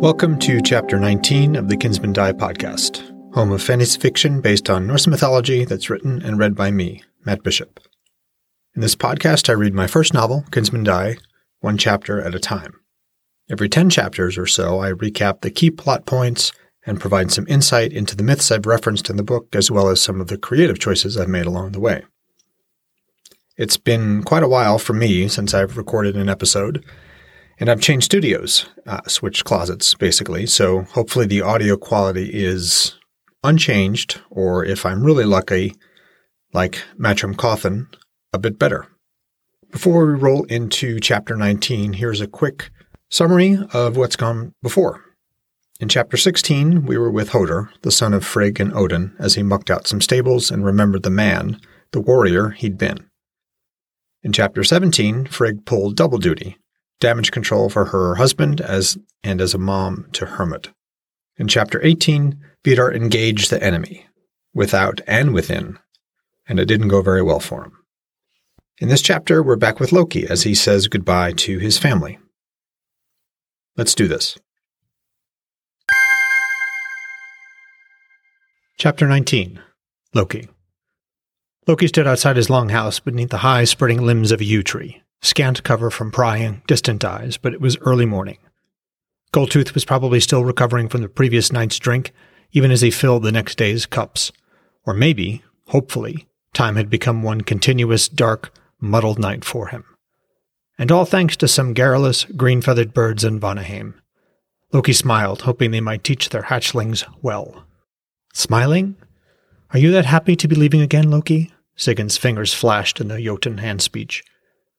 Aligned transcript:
Welcome 0.00 0.38
to 0.38 0.62
Chapter 0.62 0.96
19 0.96 1.56
of 1.56 1.68
the 1.68 1.76
Kinsmen 1.76 2.12
Die 2.12 2.32
podcast, 2.34 3.02
home 3.34 3.50
of 3.50 3.60
fantasy 3.60 3.98
fiction 3.98 4.40
based 4.40 4.70
on 4.70 4.86
Norse 4.86 5.08
mythology 5.08 5.64
that's 5.64 5.90
written 5.90 6.22
and 6.22 6.38
read 6.38 6.54
by 6.54 6.70
me, 6.70 7.02
Matt 7.26 7.42
Bishop. 7.42 7.80
In 8.76 8.80
this 8.80 8.94
podcast, 8.94 9.48
I 9.48 9.54
read 9.54 9.74
my 9.74 9.88
first 9.88 10.14
novel, 10.14 10.44
Kinsmen 10.52 10.84
Die, 10.84 11.16
one 11.58 11.76
chapter 11.76 12.20
at 12.20 12.32
a 12.32 12.38
time. 12.38 12.78
Every 13.50 13.68
10 13.68 13.90
chapters 13.90 14.38
or 14.38 14.46
so, 14.46 14.78
I 14.78 14.92
recap 14.92 15.40
the 15.40 15.50
key 15.50 15.68
plot 15.68 16.06
points 16.06 16.52
and 16.86 17.00
provide 17.00 17.32
some 17.32 17.48
insight 17.48 17.92
into 17.92 18.14
the 18.14 18.22
myths 18.22 18.52
I've 18.52 18.66
referenced 18.66 19.10
in 19.10 19.16
the 19.16 19.24
book, 19.24 19.48
as 19.56 19.68
well 19.68 19.88
as 19.88 20.00
some 20.00 20.20
of 20.20 20.28
the 20.28 20.38
creative 20.38 20.78
choices 20.78 21.16
I've 21.16 21.28
made 21.28 21.46
along 21.46 21.72
the 21.72 21.80
way. 21.80 22.04
It's 23.56 23.76
been 23.76 24.22
quite 24.22 24.44
a 24.44 24.48
while 24.48 24.78
for 24.78 24.92
me 24.92 25.26
since 25.26 25.54
I've 25.54 25.76
recorded 25.76 26.16
an 26.16 26.28
episode, 26.28 26.84
and 27.60 27.68
I've 27.68 27.80
changed 27.80 28.04
studios, 28.04 28.66
uh, 28.86 29.00
switched 29.06 29.44
closets, 29.44 29.94
basically, 29.94 30.46
so 30.46 30.82
hopefully 30.82 31.26
the 31.26 31.42
audio 31.42 31.76
quality 31.76 32.30
is 32.32 32.94
unchanged, 33.42 34.20
or 34.30 34.64
if 34.64 34.86
I'm 34.86 35.02
really 35.02 35.24
lucky, 35.24 35.74
like 36.52 36.82
Matrim 36.98 37.36
Cauthon, 37.36 37.88
a 38.32 38.38
bit 38.38 38.58
better. 38.58 38.86
Before 39.70 40.06
we 40.06 40.14
roll 40.14 40.44
into 40.44 41.00
chapter 41.00 41.36
19, 41.36 41.94
here's 41.94 42.20
a 42.20 42.26
quick 42.26 42.70
summary 43.10 43.58
of 43.72 43.96
what's 43.96 44.16
gone 44.16 44.54
before. 44.62 45.04
In 45.80 45.88
chapter 45.88 46.16
16, 46.16 46.86
we 46.86 46.96
were 46.96 47.10
with 47.10 47.30
Hodr, 47.30 47.68
the 47.82 47.90
son 47.90 48.14
of 48.14 48.24
Frigg 48.24 48.60
and 48.60 48.72
Odin, 48.72 49.14
as 49.18 49.34
he 49.34 49.42
mucked 49.42 49.70
out 49.70 49.86
some 49.86 50.00
stables 50.00 50.50
and 50.50 50.64
remembered 50.64 51.02
the 51.02 51.10
man, 51.10 51.60
the 51.92 52.00
warrior 52.00 52.50
he'd 52.50 52.78
been. 52.78 53.08
In 54.22 54.32
chapter 54.32 54.64
17, 54.64 55.26
Frigg 55.26 55.64
pulled 55.64 55.96
double 55.96 56.18
duty, 56.18 56.56
damage 57.00 57.30
control 57.30 57.68
for 57.68 57.86
her 57.86 58.16
husband 58.16 58.60
as 58.60 58.98
and 59.22 59.40
as 59.40 59.54
a 59.54 59.58
mom 59.58 60.06
to 60.12 60.26
Hermod. 60.26 60.68
In 61.36 61.48
chapter 61.48 61.84
18, 61.84 62.38
Vidar 62.64 62.92
engaged 62.92 63.50
the 63.50 63.62
enemy, 63.62 64.06
without 64.52 65.00
and 65.06 65.32
within, 65.32 65.78
and 66.48 66.58
it 66.58 66.66
didn't 66.66 66.88
go 66.88 67.02
very 67.02 67.22
well 67.22 67.40
for 67.40 67.64
him. 67.64 67.72
In 68.78 68.88
this 68.88 69.02
chapter, 69.02 69.42
we're 69.42 69.56
back 69.56 69.80
with 69.80 69.92
Loki 69.92 70.26
as 70.26 70.42
he 70.42 70.54
says 70.54 70.88
goodbye 70.88 71.32
to 71.32 71.58
his 71.58 71.78
family. 71.78 72.18
Let's 73.76 73.94
do 73.94 74.08
this. 74.08 74.38
Chapter 78.78 79.08
19 79.08 79.60
Loki. 80.14 80.48
Loki 81.66 81.86
stood 81.86 82.06
outside 82.06 82.36
his 82.36 82.48
long 82.48 82.70
house 82.70 82.98
beneath 82.98 83.30
the 83.30 83.38
high 83.38 83.64
spreading 83.64 84.06
limbs 84.06 84.32
of 84.32 84.40
a 84.40 84.44
yew 84.44 84.62
tree, 84.62 85.02
scant 85.20 85.62
cover 85.62 85.90
from 85.90 86.10
prying, 86.10 86.62
distant 86.66 87.04
eyes, 87.04 87.36
but 87.36 87.52
it 87.52 87.60
was 87.60 87.76
early 87.78 88.06
morning. 88.06 88.38
Goldtooth 89.32 89.74
was 89.74 89.84
probably 89.84 90.20
still 90.20 90.44
recovering 90.44 90.88
from 90.88 91.02
the 91.02 91.08
previous 91.08 91.52
night's 91.52 91.78
drink, 91.78 92.12
even 92.52 92.70
as 92.70 92.80
he 92.80 92.90
filled 92.90 93.22
the 93.22 93.32
next 93.32 93.58
day's 93.58 93.84
cups. 93.86 94.32
Or 94.86 94.94
maybe, 94.94 95.42
hopefully, 95.66 96.26
time 96.54 96.76
had 96.76 96.88
become 96.88 97.22
one 97.22 97.42
continuous, 97.42 98.08
dark, 98.08 98.52
muddled 98.80 99.18
night 99.18 99.44
for 99.44 99.68
him. 99.68 99.84
And 100.78 100.90
all 100.90 101.04
thanks 101.04 101.36
to 101.38 101.48
some 101.48 101.74
garrulous, 101.74 102.24
green 102.24 102.62
feathered 102.62 102.94
birds 102.94 103.24
in 103.24 103.40
Vanaheim. 103.40 103.94
Loki 104.72 104.92
smiled, 104.92 105.42
hoping 105.42 105.72
they 105.72 105.80
might 105.80 106.04
teach 106.04 106.28
their 106.28 106.42
hatchlings 106.42 107.04
well. 107.20 107.64
Smiling? 108.32 108.96
Are 109.72 109.78
you 109.78 109.90
that 109.92 110.06
happy 110.06 110.36
to 110.36 110.48
be 110.48 110.54
leaving 110.54 110.80
again, 110.80 111.10
Loki? 111.10 111.52
Sigyn's 111.76 112.16
fingers 112.16 112.54
flashed 112.54 113.00
in 113.00 113.08
the 113.08 113.20
Jotun 113.20 113.58
hand 113.58 113.82
speech. 113.82 114.22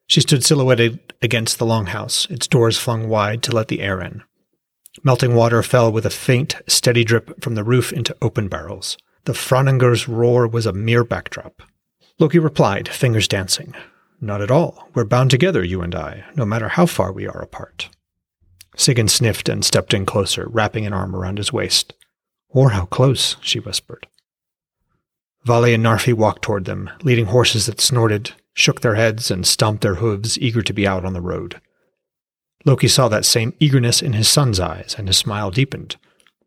She 0.09 0.21
stood 0.21 0.43
silhouetted 0.43 1.13
against 1.21 1.59
the 1.59 1.67
longhouse, 1.67 2.29
its 2.31 2.47
doors 2.47 2.79
flung 2.79 3.07
wide 3.07 3.43
to 3.43 3.55
let 3.55 3.67
the 3.67 3.79
air 3.79 4.01
in. 4.01 4.23
Melting 5.03 5.35
water 5.35 5.61
fell 5.61 5.91
with 5.91 6.03
a 6.03 6.09
faint, 6.09 6.55
steady 6.65 7.03
drip 7.03 7.43
from 7.43 7.53
the 7.53 7.63
roof 7.63 7.93
into 7.93 8.17
open 8.19 8.47
barrels. 8.47 8.97
The 9.25 9.33
Frananger's 9.33 10.07
roar 10.07 10.47
was 10.47 10.65
a 10.65 10.73
mere 10.73 11.03
backdrop. 11.03 11.61
Loki 12.17 12.39
replied, 12.39 12.89
fingers 12.89 13.27
dancing. 13.27 13.75
Not 14.19 14.41
at 14.41 14.49
all. 14.49 14.89
We're 14.95 15.05
bound 15.05 15.29
together, 15.29 15.63
you 15.63 15.81
and 15.83 15.93
I, 15.93 16.25
no 16.35 16.43
matter 16.43 16.69
how 16.69 16.87
far 16.87 17.11
we 17.11 17.27
are 17.27 17.41
apart. 17.41 17.89
Sigyn 18.75 19.09
sniffed 19.09 19.47
and 19.47 19.63
stepped 19.63 19.93
in 19.93 20.07
closer, 20.07 20.47
wrapping 20.49 20.87
an 20.87 20.93
arm 20.93 21.15
around 21.15 21.37
his 21.37 21.53
waist. 21.53 21.93
Or 22.49 22.71
how 22.71 22.85
close, 22.85 23.35
she 23.41 23.59
whispered. 23.59 24.07
Vali 25.45 25.75
and 25.75 25.85
Narfi 25.85 26.13
walked 26.13 26.41
toward 26.41 26.65
them, 26.65 26.89
leading 27.03 27.27
horses 27.27 27.67
that 27.67 27.79
snorted, 27.79 28.33
shook 28.59 28.81
their 28.81 28.95
heads, 28.95 29.31
and 29.31 29.47
stomped 29.47 29.81
their 29.81 29.95
hooves, 29.95 30.37
eager 30.39 30.61
to 30.61 30.73
be 30.73 30.87
out 30.87 31.05
on 31.05 31.13
the 31.13 31.21
road. 31.21 31.61
Loki 32.65 32.87
saw 32.87 33.07
that 33.07 33.25
same 33.25 33.53
eagerness 33.59 34.01
in 34.01 34.13
his 34.13 34.27
son's 34.27 34.59
eyes, 34.59 34.95
and 34.97 35.07
his 35.07 35.17
smile 35.17 35.49
deepened, 35.49 35.95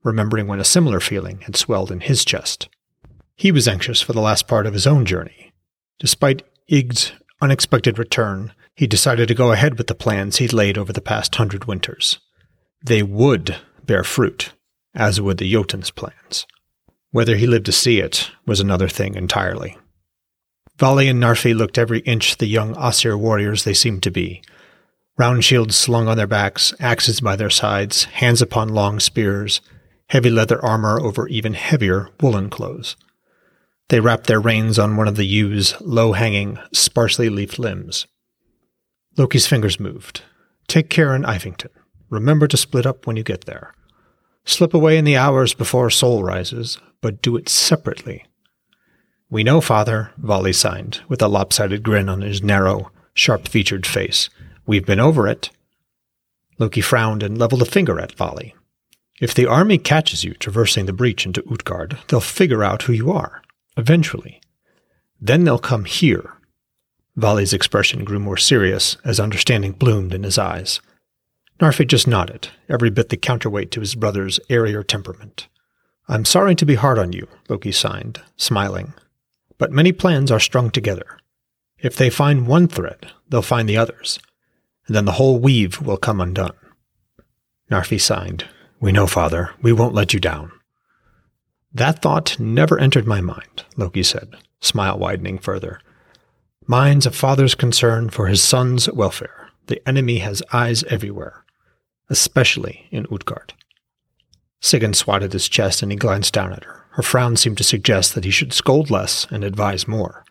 remembering 0.04 0.46
when 0.46 0.60
a 0.60 0.64
similar 0.64 1.00
feeling 1.00 1.40
had 1.42 1.56
swelled 1.56 1.90
in 1.90 2.00
his 2.00 2.24
chest. 2.24 2.68
He 3.34 3.50
was 3.50 3.66
anxious 3.66 4.02
for 4.02 4.12
the 4.12 4.20
last 4.20 4.46
part 4.46 4.66
of 4.66 4.74
his 4.74 4.86
own 4.86 5.06
journey, 5.06 5.52
Despite 6.02 6.42
Ig's 6.66 7.12
unexpected 7.40 7.96
return, 7.96 8.52
he 8.74 8.88
decided 8.88 9.28
to 9.28 9.36
go 9.36 9.52
ahead 9.52 9.78
with 9.78 9.86
the 9.86 9.94
plans 9.94 10.38
he'd 10.38 10.52
laid 10.52 10.76
over 10.76 10.92
the 10.92 11.00
past 11.00 11.32
hundred 11.36 11.66
winters. 11.66 12.18
They 12.84 13.04
would 13.04 13.56
bear 13.86 14.02
fruit, 14.02 14.52
as 14.96 15.20
would 15.20 15.38
the 15.38 15.48
Jotun's 15.50 15.92
plans. 15.92 16.44
Whether 17.12 17.36
he 17.36 17.46
lived 17.46 17.66
to 17.66 17.72
see 17.72 18.00
it 18.00 18.32
was 18.46 18.58
another 18.58 18.88
thing 18.88 19.14
entirely. 19.14 19.78
Vali 20.82 21.06
and 21.06 21.22
Narfi 21.22 21.54
looked 21.54 21.78
every 21.78 22.00
inch 22.00 22.38
the 22.38 22.48
young 22.48 22.76
Aesir 22.76 23.16
warriors 23.16 23.62
they 23.62 23.72
seemed 23.72 24.02
to 24.02 24.10
be. 24.10 24.42
Round 25.16 25.44
shields 25.44 25.76
slung 25.76 26.08
on 26.08 26.16
their 26.16 26.26
backs, 26.26 26.74
axes 26.80 27.20
by 27.20 27.36
their 27.36 27.50
sides, 27.50 28.02
hands 28.06 28.42
upon 28.42 28.68
long 28.68 28.98
spears, 28.98 29.60
heavy 30.08 30.28
leather 30.28 30.60
armor 30.60 30.98
over 30.98 31.28
even 31.28 31.54
heavier 31.54 32.08
woolen 32.20 32.50
clothes. 32.50 32.96
They 33.90 34.00
wrapped 34.00 34.26
their 34.26 34.40
reins 34.40 34.76
on 34.76 34.96
one 34.96 35.06
of 35.06 35.14
the 35.14 35.24
yew's 35.24 35.80
low 35.80 36.14
hanging, 36.14 36.58
sparsely 36.72 37.28
leafed 37.28 37.60
limbs. 37.60 38.08
Loki's 39.16 39.46
fingers 39.46 39.78
moved. 39.78 40.22
Take 40.66 40.90
care 40.90 41.14
in 41.14 41.22
Ivington. 41.22 41.70
Remember 42.10 42.48
to 42.48 42.56
split 42.56 42.86
up 42.86 43.06
when 43.06 43.16
you 43.16 43.22
get 43.22 43.44
there. 43.44 43.72
Slip 44.44 44.74
away 44.74 44.98
in 44.98 45.04
the 45.04 45.16
hours 45.16 45.54
before 45.54 45.90
Sol 45.90 46.24
rises, 46.24 46.76
but 47.00 47.22
do 47.22 47.36
it 47.36 47.48
separately. 47.48 48.24
We 49.32 49.44
know, 49.44 49.62
father, 49.62 50.10
Vali 50.18 50.52
signed, 50.52 51.00
with 51.08 51.22
a 51.22 51.26
lopsided 51.26 51.82
grin 51.82 52.10
on 52.10 52.20
his 52.20 52.42
narrow, 52.42 52.92
sharp 53.14 53.48
featured 53.48 53.86
face. 53.86 54.28
We've 54.66 54.84
been 54.84 55.00
over 55.00 55.26
it. 55.26 55.48
Loki 56.58 56.82
frowned 56.82 57.22
and 57.22 57.38
leveled 57.38 57.62
a 57.62 57.64
finger 57.64 57.98
at 57.98 58.12
Vali. 58.12 58.54
If 59.22 59.32
the 59.32 59.46
army 59.46 59.78
catches 59.78 60.22
you 60.22 60.34
traversing 60.34 60.84
the 60.84 60.92
breach 60.92 61.24
into 61.24 61.42
Utgard, 61.50 61.96
they'll 62.08 62.20
figure 62.20 62.62
out 62.62 62.82
who 62.82 62.92
you 62.92 63.10
are. 63.10 63.40
Eventually. 63.78 64.38
Then 65.18 65.44
they'll 65.44 65.58
come 65.58 65.86
here. 65.86 66.34
Vali's 67.16 67.54
expression 67.54 68.04
grew 68.04 68.18
more 68.18 68.36
serious 68.36 68.98
as 69.02 69.18
understanding 69.18 69.72
bloomed 69.72 70.12
in 70.12 70.24
his 70.24 70.36
eyes. 70.36 70.82
Narfi 71.58 71.86
just 71.86 72.06
nodded, 72.06 72.48
every 72.68 72.90
bit 72.90 73.08
the 73.08 73.16
counterweight 73.16 73.70
to 73.70 73.80
his 73.80 73.94
brother's 73.94 74.38
airier 74.50 74.82
temperament. 74.82 75.48
I'm 76.06 76.26
sorry 76.26 76.54
to 76.54 76.66
be 76.66 76.74
hard 76.74 76.98
on 76.98 77.14
you, 77.14 77.28
Loki 77.48 77.72
signed, 77.72 78.20
smiling. 78.36 78.92
But 79.62 79.70
many 79.70 79.92
plans 79.92 80.32
are 80.32 80.40
strung 80.40 80.72
together. 80.72 81.20
If 81.78 81.94
they 81.94 82.10
find 82.10 82.48
one 82.48 82.66
thread, 82.66 83.12
they'll 83.28 83.42
find 83.42 83.68
the 83.68 83.76
others, 83.76 84.18
and 84.88 84.96
then 84.96 85.04
the 85.04 85.12
whole 85.12 85.38
weave 85.38 85.80
will 85.80 85.98
come 85.98 86.20
undone. 86.20 86.56
Narfi 87.70 88.00
signed. 88.00 88.48
We 88.80 88.90
know, 88.90 89.06
father. 89.06 89.50
We 89.62 89.72
won't 89.72 89.94
let 89.94 90.12
you 90.12 90.18
down. 90.18 90.50
That 91.72 92.02
thought 92.02 92.40
never 92.40 92.76
entered 92.76 93.06
my 93.06 93.20
mind, 93.20 93.64
Loki 93.76 94.02
said, 94.02 94.34
smile 94.60 94.98
widening 94.98 95.38
further. 95.38 95.78
Mine's 96.66 97.06
a 97.06 97.12
father's 97.12 97.54
concern 97.54 98.10
for 98.10 98.26
his 98.26 98.42
son's 98.42 98.90
welfare. 98.90 99.50
The 99.68 99.80
enemy 99.88 100.18
has 100.18 100.42
eyes 100.52 100.82
everywhere, 100.88 101.44
especially 102.10 102.88
in 102.90 103.06
Utgard. 103.12 103.54
Sigyn 104.60 104.92
swatted 104.92 105.32
his 105.32 105.48
chest 105.48 105.84
and 105.84 105.92
he 105.92 105.96
glanced 105.96 106.34
down 106.34 106.52
at 106.52 106.64
her. 106.64 106.81
Her 106.92 107.02
frown 107.02 107.36
seemed 107.36 107.58
to 107.58 107.64
suggest 107.64 108.14
that 108.14 108.24
he 108.24 108.30
should 108.30 108.52
scold 108.52 108.90
less 108.90 109.26
and 109.30 109.44
advise 109.44 109.88
more. 109.88 110.24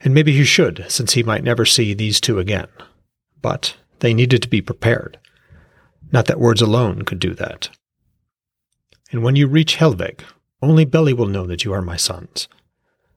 And 0.00 0.14
maybe 0.14 0.32
he 0.32 0.44
should, 0.44 0.84
since 0.88 1.12
he 1.12 1.22
might 1.22 1.42
never 1.42 1.64
see 1.64 1.92
these 1.92 2.20
two 2.20 2.38
again. 2.38 2.68
But 3.42 3.76
they 4.00 4.14
needed 4.14 4.42
to 4.42 4.48
be 4.48 4.60
prepared. 4.60 5.18
Not 6.12 6.26
that 6.26 6.38
words 6.38 6.62
alone 6.62 7.02
could 7.02 7.18
do 7.18 7.34
that. 7.34 7.70
And 9.10 9.22
when 9.22 9.36
you 9.36 9.46
reach 9.46 9.76
Helveg, 9.76 10.20
only 10.62 10.84
Beli 10.84 11.12
will 11.12 11.26
know 11.26 11.46
that 11.46 11.64
you 11.64 11.72
are 11.72 11.82
my 11.82 11.96
sons. 11.96 12.48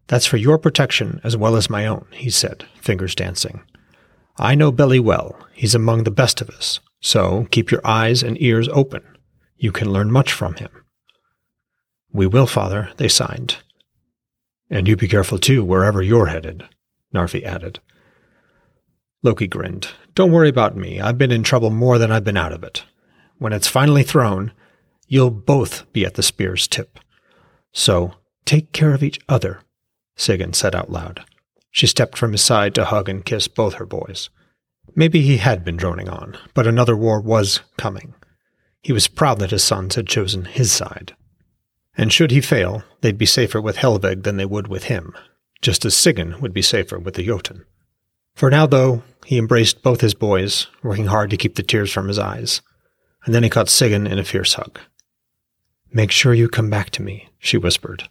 That's 0.08 0.26
for 0.26 0.38
your 0.38 0.58
protection 0.58 1.22
as 1.24 1.38
well 1.38 1.56
as 1.56 1.70
my 1.70 1.86
own, 1.86 2.08
he 2.12 2.32
said, 2.32 2.66
fingers 2.82 3.14
dancing. 3.14 3.62
I 4.38 4.56
know 4.56 4.72
Beli 4.72 5.00
well. 5.00 5.38
He's 5.54 5.76
among 5.76 6.04
the 6.04 6.12
best 6.12 6.42
of 6.42 6.50
us. 6.50 6.80
So 7.00 7.48
keep 7.52 7.70
your 7.70 7.86
eyes 7.86 8.24
and 8.24 8.42
ears 8.42 8.68
open. 8.70 9.04
You 9.58 9.72
can 9.72 9.92
learn 9.92 10.12
much 10.12 10.32
from 10.32 10.56
him. 10.56 10.70
We 12.12 12.28
will, 12.28 12.48
father, 12.48 12.90
they 12.98 13.08
signed. 13.08 13.58
And 14.70 14.88
you 14.88 14.96
be 14.96 15.08
careful 15.08 15.38
too, 15.38 15.64
wherever 15.64 16.02
you're 16.02 16.28
headed, 16.28 16.64
Narfi 17.14 17.44
added. 17.44 17.80
Loki 19.24 19.48
grinned. 19.48 19.90
Don't 20.16 20.32
worry 20.32 20.50
about 20.50 20.76
me. 20.76 21.02
I've 21.02 21.18
been 21.18 21.32
in 21.32 21.44
trouble 21.44 21.70
more 21.70 21.98
than 21.98 22.12
I've 22.12 22.24
been 22.24 22.38
out 22.38 22.54
of 22.54 22.64
it. 22.64 22.86
when 23.38 23.54
it's 23.54 23.68
finally 23.68 24.04
thrown, 24.04 24.52
you'll 25.08 25.32
both 25.32 25.92
be 25.94 26.06
at 26.06 26.16
the 26.16 26.24
spear's 26.24 26.68
tip. 26.68 27.00
So 27.72 28.14
take 28.46 28.74
care 28.74 28.94
of 28.94 29.04
each 29.04 29.20
other, 29.30 29.62
Sigyn 30.18 30.54
said 30.54 30.76
out 30.76 30.92
loud. 30.92 31.24
She 31.72 31.88
stepped 31.88 32.18
from 32.18 32.34
his 32.34 32.42
side 32.44 32.76
to 32.76 32.86
hug 32.86 33.08
and 33.08 33.26
kiss 33.26 33.48
both 33.48 33.76
her 33.76 33.86
boys. 33.86 34.30
Maybe 34.96 35.22
he 35.22 35.38
had 35.38 35.64
been 35.64 35.78
droning 35.78 36.10
on, 36.10 36.38
but 36.54 36.68
another 36.68 36.98
war 36.98 37.22
was 37.22 37.62
coming. 37.78 38.14
He 38.82 38.92
was 38.92 39.08
proud 39.08 39.40
that 39.40 39.52
his 39.52 39.64
sons 39.64 39.96
had 39.96 40.08
chosen 40.08 40.46
his 40.46 40.72
side. 40.72 41.16
And 42.00 42.14
should 42.14 42.32
he 42.32 42.40
fail, 42.40 42.84
they'd 43.02 43.18
be 43.18 43.26
safer 43.26 43.60
with 43.60 43.76
Helvig 43.76 44.24
than 44.24 44.38
they 44.38 44.46
would 44.46 44.70
with 44.70 44.86
him, 44.86 45.14
just 45.62 45.84
as 45.84 45.94
Sigyn 45.94 46.40
would 46.40 46.54
be 46.54 46.62
safer 46.62 46.98
with 46.98 47.16
the 47.16 47.26
Jotun. 47.26 47.66
For 48.36 48.50
now, 48.50 48.66
though, 48.68 49.04
he 49.26 49.38
embraced 49.38 49.84
both 49.84 50.00
his 50.00 50.14
boys, 50.14 50.68
working 50.82 51.08
hard 51.08 51.30
to 51.32 51.36
keep 51.36 51.56
the 51.56 51.62
tears 51.62 51.92
from 51.92 52.08
his 52.08 52.18
eyes, 52.18 52.62
and 53.26 53.36
then 53.36 53.44
he 53.44 53.50
caught 53.50 53.68
Sigyn 53.68 54.08
in 54.08 54.18
a 54.18 54.24
fierce 54.24 54.54
hug. 54.54 54.80
Make 55.92 56.10
sure 56.10 56.34
you 56.34 56.48
come 56.48 56.70
back 56.70 56.90
to 56.92 57.02
me, 57.02 57.28
she 57.38 57.58
whispered. 57.58 58.08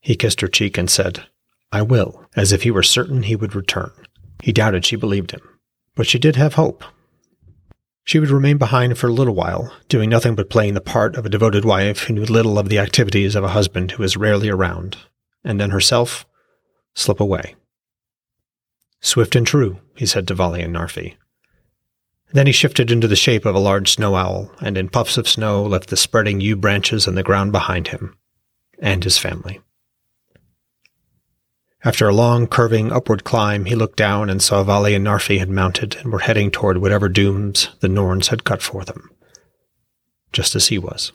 He 0.00 0.16
kissed 0.16 0.40
her 0.40 0.48
cheek 0.48 0.76
and 0.76 0.90
said, 0.90 1.24
I 1.70 1.82
will, 1.82 2.26
as 2.34 2.50
if 2.50 2.64
he 2.64 2.72
were 2.72 2.82
certain 2.82 3.22
he 3.22 3.36
would 3.36 3.54
return. 3.54 3.92
He 4.42 4.52
doubted 4.52 4.84
she 4.84 4.96
believed 4.96 5.30
him, 5.30 5.48
but 5.94 6.08
she 6.08 6.18
did 6.18 6.34
have 6.34 6.54
hope. 6.54 6.82
She 8.04 8.18
would 8.18 8.30
remain 8.30 8.58
behind 8.58 8.98
for 8.98 9.06
a 9.06 9.12
little 9.12 9.34
while, 9.34 9.72
doing 9.88 10.10
nothing 10.10 10.34
but 10.34 10.50
playing 10.50 10.74
the 10.74 10.80
part 10.80 11.16
of 11.16 11.24
a 11.24 11.30
devoted 11.30 11.64
wife 11.64 12.00
who 12.00 12.14
knew 12.14 12.24
little 12.24 12.58
of 12.58 12.68
the 12.68 12.78
activities 12.78 13.34
of 13.34 13.44
a 13.44 13.48
husband 13.50 13.92
who 13.92 14.02
was 14.02 14.16
rarely 14.16 14.48
around, 14.48 14.98
and 15.44 15.60
then 15.60 15.70
herself 15.70 16.26
slip 16.94 17.20
away. 17.20 17.54
Swift 19.00 19.36
and 19.36 19.46
true, 19.46 19.78
he 19.96 20.06
said 20.06 20.28
to 20.28 20.34
Vali 20.34 20.62
and 20.62 20.74
Narfi. 20.74 21.14
Then 22.32 22.46
he 22.46 22.52
shifted 22.52 22.90
into 22.90 23.08
the 23.08 23.16
shape 23.16 23.44
of 23.44 23.54
a 23.54 23.60
large 23.60 23.92
snow 23.92 24.14
owl, 24.16 24.50
and 24.60 24.78
in 24.78 24.88
puffs 24.88 25.18
of 25.18 25.28
snow 25.28 25.62
left 25.62 25.90
the 25.90 25.96
spreading 25.96 26.40
yew 26.40 26.56
branches 26.56 27.06
and 27.06 27.16
the 27.16 27.22
ground 27.22 27.52
behind 27.52 27.88
him, 27.88 28.16
and 28.78 29.04
his 29.04 29.18
family. 29.18 29.60
After 31.84 32.08
a 32.08 32.14
long, 32.14 32.46
curving 32.46 32.92
upward 32.92 33.24
climb, 33.24 33.64
he 33.64 33.74
looked 33.74 33.96
down 33.96 34.30
and 34.30 34.40
saw 34.40 34.62
Vali 34.62 34.94
and 34.94 35.04
Narfi 35.04 35.40
had 35.40 35.50
mounted 35.50 35.96
and 35.96 36.12
were 36.12 36.20
heading 36.20 36.52
toward 36.52 36.78
whatever 36.78 37.08
dooms 37.08 37.70
the 37.80 37.88
Norns 37.88 38.28
had 38.28 38.44
cut 38.44 38.62
for 38.62 38.84
them, 38.84 39.10
just 40.32 40.54
as 40.54 40.68
he 40.68 40.78
was. 40.78 41.10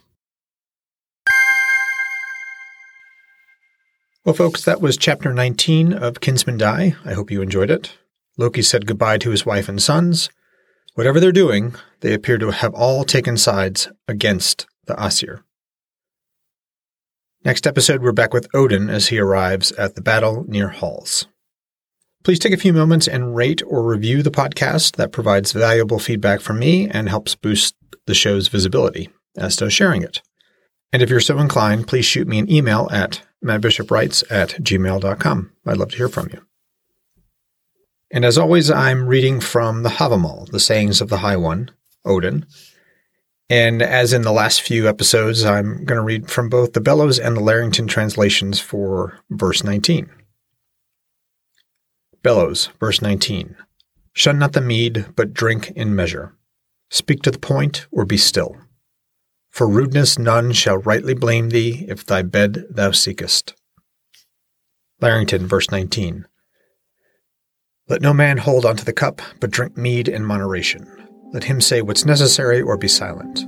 Well, 4.25 4.35
folks, 4.35 4.65
that 4.65 4.81
was 4.81 4.97
chapter 4.97 5.33
19 5.33 5.93
of 5.93 6.19
Kinsmen 6.19 6.57
Die. 6.57 6.95
I 7.05 7.13
hope 7.13 7.31
you 7.31 7.41
enjoyed 7.41 7.71
it. 7.71 7.93
Loki 8.37 8.61
said 8.61 8.85
goodbye 8.85 9.19
to 9.19 9.29
his 9.29 9.45
wife 9.45 9.69
and 9.69 9.81
sons. 9.81 10.29
Whatever 10.95 11.21
they're 11.21 11.31
doing, 11.31 11.75
they 12.01 12.13
appear 12.13 12.37
to 12.39 12.51
have 12.51 12.73
all 12.73 13.05
taken 13.05 13.37
sides 13.37 13.87
against 14.05 14.67
the 14.85 15.01
Aesir. 15.01 15.45
Next 17.45 17.67
episode, 17.67 18.01
we're 18.01 18.11
back 18.11 18.33
with 18.33 18.47
Odin 18.53 18.89
as 18.89 19.07
he 19.07 19.19
arrives 19.19 19.71
at 19.73 19.95
the 19.95 20.01
battle 20.01 20.43
near 20.47 20.69
Halls. 20.69 21.27
Please 22.23 22.39
take 22.39 22.51
a 22.51 22.57
few 22.57 22.73
moments 22.73 23.07
and 23.07 23.35
rate 23.35 23.61
or 23.65 23.83
review 23.83 24.21
the 24.21 24.31
podcast. 24.31 24.95
That 24.95 25.11
provides 25.11 25.53
valuable 25.53 25.99
feedback 25.99 26.41
from 26.41 26.59
me 26.59 26.89
and 26.89 27.07
helps 27.07 27.35
boost 27.35 27.75
the 28.05 28.15
show's 28.15 28.47
visibility, 28.47 29.09
as 29.37 29.55
does 29.55 29.71
sharing 29.71 30.01
it. 30.01 30.21
And 30.91 31.01
if 31.01 31.09
you're 31.09 31.19
so 31.19 31.37
inclined, 31.39 31.87
please 31.87 32.05
shoot 32.05 32.27
me 32.27 32.39
an 32.39 32.51
email 32.51 32.89
at 32.91 33.21
mattbishopwrites 33.45 34.23
at 34.31 34.49
gmail.com. 34.61 35.51
I'd 35.65 35.77
love 35.77 35.91
to 35.91 35.97
hear 35.97 36.09
from 36.09 36.29
you. 36.33 36.41
And 38.11 38.25
as 38.25 38.37
always, 38.37 38.71
I'm 38.71 39.07
reading 39.07 39.39
from 39.41 39.83
the 39.83 39.89
Havamal, 39.89 40.49
the 40.49 40.59
sayings 40.59 41.01
of 41.01 41.09
the 41.09 41.17
High 41.17 41.37
One, 41.37 41.71
Odin. 42.03 42.45
And 43.49 43.81
as 43.81 44.11
in 44.11 44.23
the 44.23 44.33
last 44.33 44.61
few 44.61 44.89
episodes, 44.89 45.45
I'm 45.45 45.85
going 45.85 45.97
to 45.97 46.01
read 46.01 46.29
from 46.29 46.49
both 46.49 46.73
the 46.73 46.81
Bellows 46.81 47.17
and 47.17 47.37
the 47.37 47.41
Larrington 47.41 47.87
translations 47.87 48.59
for 48.59 49.19
verse 49.29 49.63
19. 49.63 50.09
Bellows, 52.23 52.69
verse 52.79 53.01
19. 53.01 53.55
Shun 54.11 54.37
not 54.37 54.51
the 54.51 54.61
mead, 54.61 55.05
but 55.15 55.33
drink 55.33 55.71
in 55.71 55.95
measure. 55.95 56.33
Speak 56.89 57.21
to 57.21 57.31
the 57.31 57.39
point, 57.39 57.87
or 57.91 58.05
be 58.05 58.17
still. 58.17 58.57
For 59.49 59.67
rudeness 59.67 60.19
none 60.19 60.51
shall 60.51 60.77
rightly 60.77 61.13
blame 61.13 61.49
thee 61.49 61.85
if 61.87 62.05
thy 62.05 62.23
bed 62.23 62.65
thou 62.69 62.91
seekest. 62.91 63.53
Larrington, 64.99 65.47
verse 65.47 65.71
19. 65.71 66.25
Let 67.87 68.01
no 68.01 68.13
man 68.13 68.39
hold 68.39 68.65
on 68.65 68.75
to 68.75 68.83
the 68.83 68.91
cup, 68.91 69.21
but 69.39 69.51
drink 69.51 69.77
mead 69.77 70.09
in 70.09 70.25
moderation. 70.25 71.06
Let 71.33 71.43
him 71.43 71.59
say 71.59 71.81
what's 71.81 72.05
necessary 72.05 72.61
or 72.61 72.77
be 72.77 72.87
silent. 72.87 73.45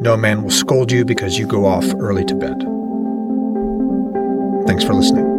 No 0.00 0.16
man 0.16 0.42
will 0.42 0.50
scold 0.50 0.92
you 0.92 1.04
because 1.04 1.38
you 1.38 1.46
go 1.46 1.66
off 1.66 1.84
early 1.98 2.24
to 2.24 2.34
bed. 2.34 2.60
Thanks 4.66 4.84
for 4.84 4.94
listening. 4.94 5.33